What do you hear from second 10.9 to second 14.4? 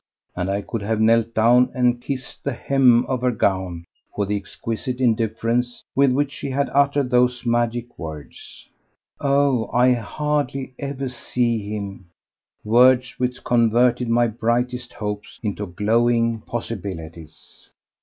see him!"—words which converted my